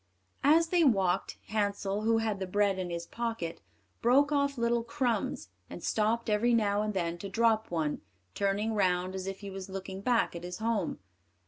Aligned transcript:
As 0.43 0.69
they 0.69 0.83
walked, 0.83 1.37
Hansel, 1.49 2.01
who 2.01 2.17
had 2.17 2.39
the 2.39 2.47
bread 2.47 2.79
in 2.79 2.89
his 2.89 3.05
pocket, 3.05 3.61
broke 4.01 4.31
off 4.31 4.57
little 4.57 4.81
crumbs, 4.83 5.49
and 5.69 5.83
stopped 5.83 6.27
every 6.27 6.55
now 6.55 6.81
and 6.81 6.95
then 6.95 7.19
to 7.19 7.29
drop 7.29 7.69
one, 7.69 8.01
turning 8.33 8.73
round 8.73 9.13
as 9.13 9.27
if 9.27 9.41
he 9.41 9.51
was 9.51 9.69
looking 9.69 10.01
back 10.01 10.35
at 10.35 10.43
his 10.43 10.57
home. 10.57 10.97